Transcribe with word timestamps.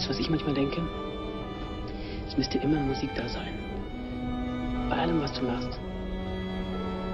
Weißt 0.00 0.08
du, 0.08 0.14
was 0.14 0.20
ich 0.20 0.30
manchmal 0.30 0.54
denke? 0.54 0.80
Es 2.26 2.34
müsste 2.34 2.56
immer 2.56 2.80
Musik 2.80 3.10
da 3.16 3.28
sein. 3.28 3.52
Bei 4.88 4.96
allem, 4.96 5.20
was 5.20 5.30
du 5.34 5.44
machst. 5.44 5.78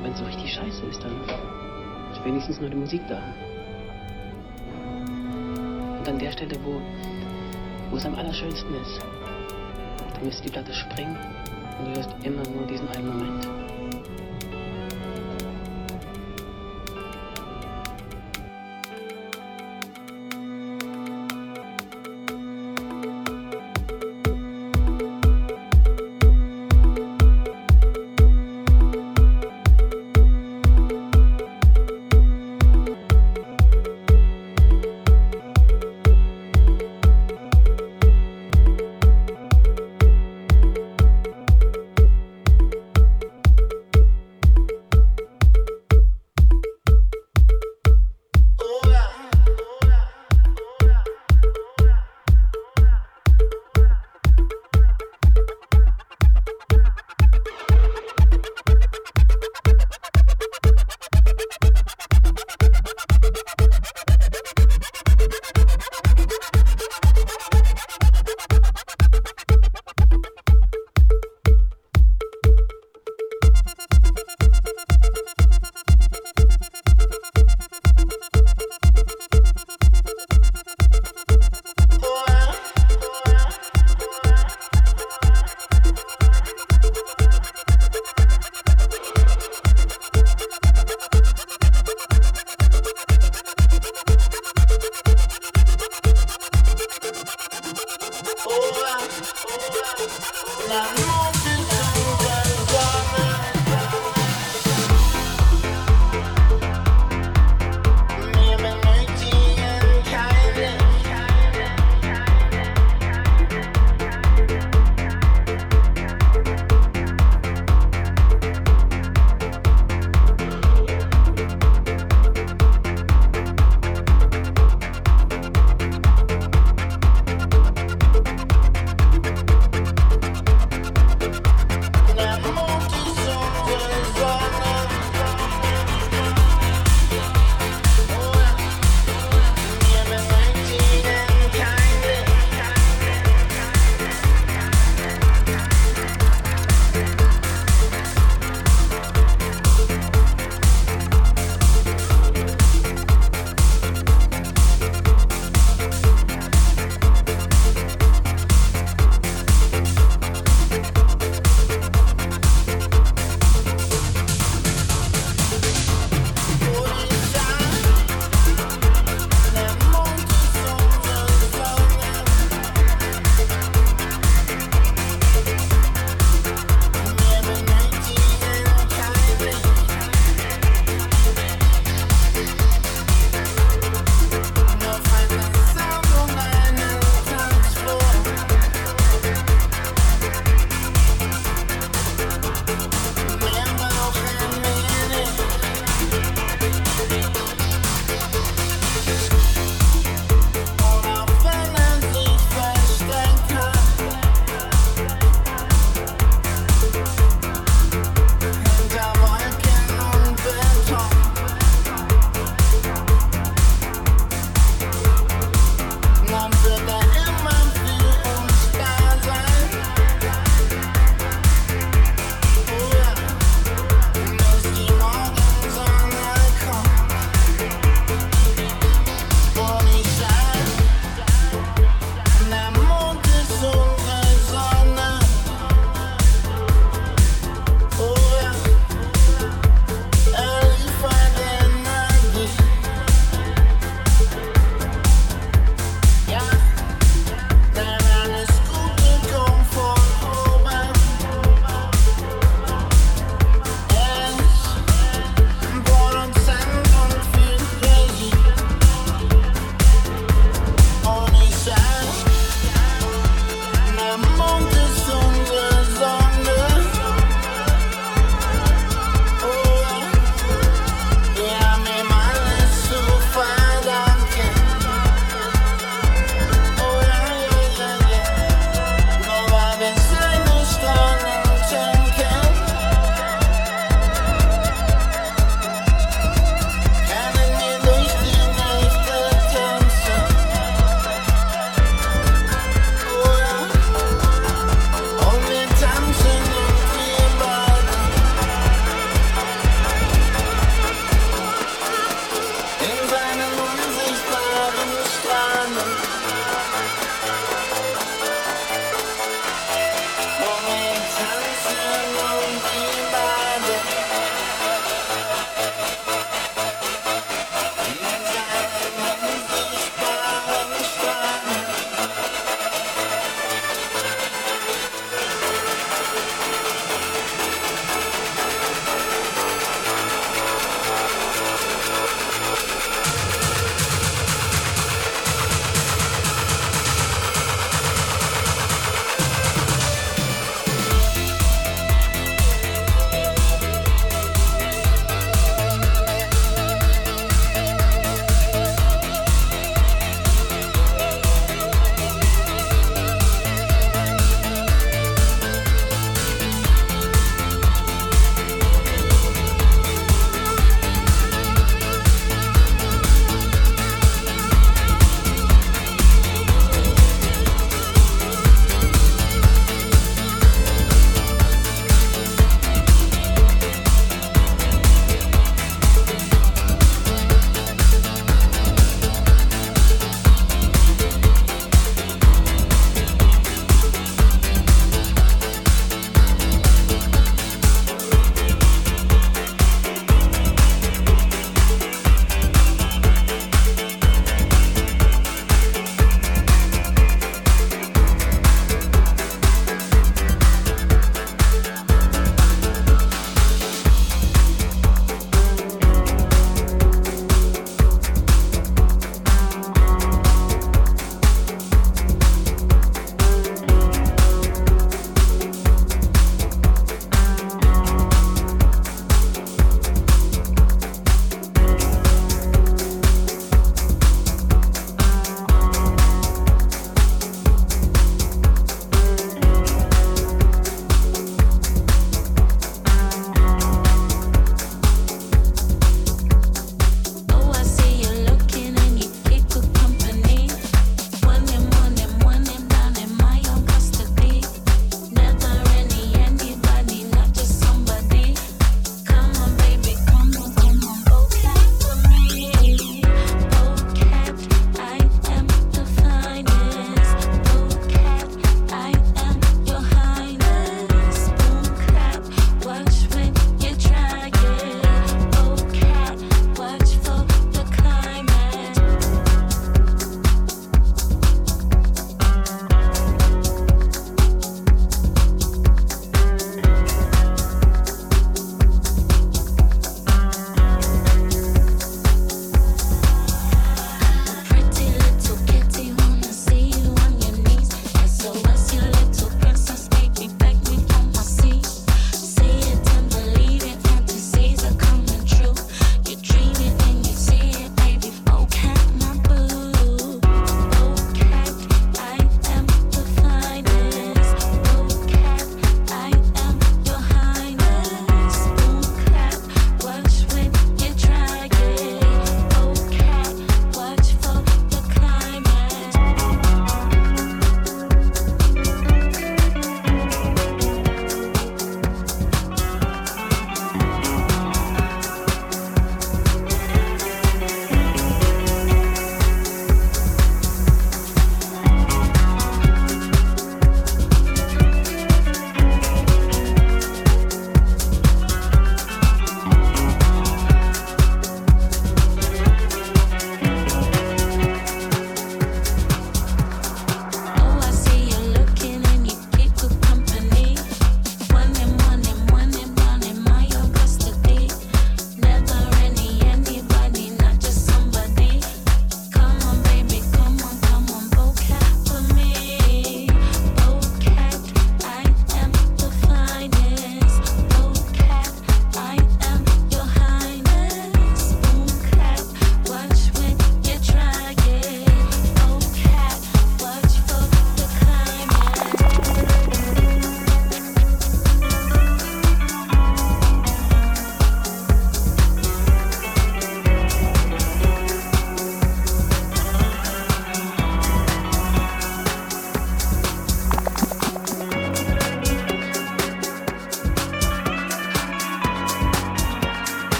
Wenn 0.00 0.12
es 0.12 0.18
so 0.20 0.24
richtig 0.24 0.52
scheiße 0.52 0.86
ist, 0.86 1.02
dann 1.02 1.10
ist 2.12 2.24
wenigstens 2.24 2.60
nur 2.60 2.70
die 2.70 2.76
Musik 2.76 3.00
da. 3.08 3.20
Und 5.98 6.08
an 6.08 6.20
der 6.20 6.30
Stelle, 6.30 6.54
wo, 6.62 6.80
wo 7.90 7.96
es 7.96 8.06
am 8.06 8.14
allerschönsten 8.14 8.72
ist, 8.76 9.00
dann 10.14 10.24
müsste 10.24 10.44
die 10.44 10.52
Platte 10.52 10.72
springen 10.72 11.18
und 11.80 11.88
du 11.88 11.96
hörst 11.96 12.14
immer 12.22 12.44
nur 12.48 12.64
diesen 12.68 12.88
einen 12.90 13.08
Moment. 13.08 13.67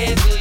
heavy. 0.00 0.39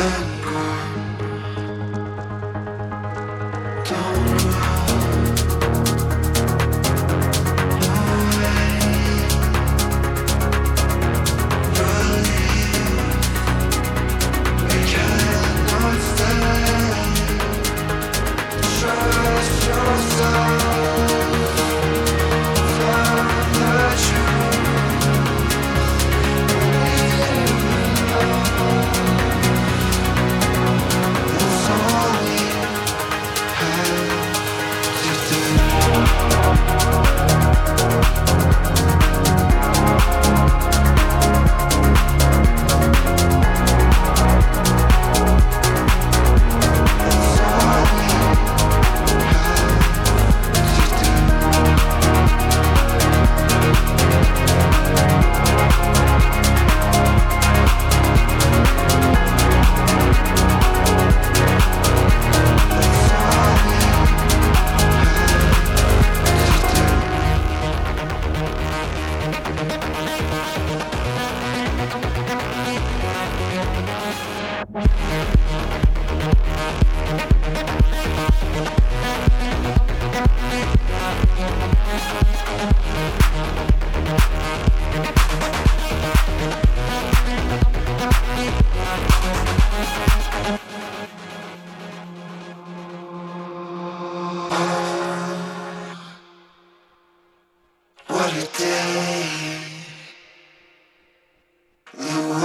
and 0.00 0.29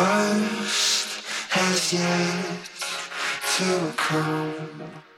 worst 0.06 1.26
has 1.50 1.94
yet 1.94 2.70
to 3.58 3.94
come. 3.98 5.15